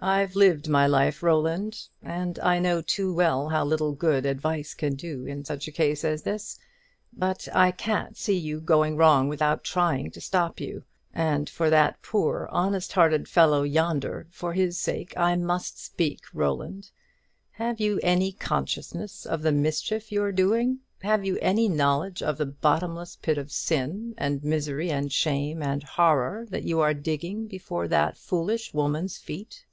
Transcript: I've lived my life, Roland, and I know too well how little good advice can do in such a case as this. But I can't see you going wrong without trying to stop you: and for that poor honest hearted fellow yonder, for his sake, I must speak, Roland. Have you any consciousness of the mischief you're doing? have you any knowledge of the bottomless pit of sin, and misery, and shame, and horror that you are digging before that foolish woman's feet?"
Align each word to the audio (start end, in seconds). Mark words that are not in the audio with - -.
I've 0.00 0.36
lived 0.36 0.68
my 0.68 0.86
life, 0.86 1.24
Roland, 1.24 1.88
and 2.04 2.38
I 2.38 2.60
know 2.60 2.80
too 2.80 3.12
well 3.12 3.48
how 3.48 3.64
little 3.64 3.90
good 3.90 4.26
advice 4.26 4.72
can 4.72 4.94
do 4.94 5.26
in 5.26 5.44
such 5.44 5.66
a 5.66 5.72
case 5.72 6.04
as 6.04 6.22
this. 6.22 6.56
But 7.12 7.48
I 7.52 7.72
can't 7.72 8.16
see 8.16 8.38
you 8.38 8.60
going 8.60 8.96
wrong 8.96 9.26
without 9.26 9.64
trying 9.64 10.12
to 10.12 10.20
stop 10.20 10.60
you: 10.60 10.84
and 11.12 11.50
for 11.50 11.68
that 11.70 12.00
poor 12.00 12.48
honest 12.52 12.92
hearted 12.92 13.26
fellow 13.26 13.64
yonder, 13.64 14.28
for 14.30 14.52
his 14.52 14.78
sake, 14.78 15.14
I 15.16 15.34
must 15.34 15.82
speak, 15.84 16.20
Roland. 16.32 16.90
Have 17.50 17.80
you 17.80 17.98
any 18.00 18.30
consciousness 18.30 19.26
of 19.26 19.42
the 19.42 19.50
mischief 19.50 20.12
you're 20.12 20.30
doing? 20.30 20.78
have 21.02 21.24
you 21.24 21.38
any 21.42 21.68
knowledge 21.68 22.22
of 22.22 22.38
the 22.38 22.46
bottomless 22.46 23.16
pit 23.16 23.36
of 23.36 23.50
sin, 23.50 24.14
and 24.16 24.44
misery, 24.44 24.92
and 24.92 25.12
shame, 25.12 25.60
and 25.60 25.82
horror 25.82 26.46
that 26.50 26.62
you 26.62 26.78
are 26.78 26.94
digging 26.94 27.48
before 27.48 27.88
that 27.88 28.16
foolish 28.16 28.72
woman's 28.72 29.18
feet?" 29.18 29.64